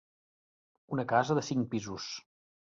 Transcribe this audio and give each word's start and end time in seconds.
Una 0.97 1.05
casa 1.13 1.39
de 1.41 1.45
cinc 1.53 1.71
pisos. 1.77 2.11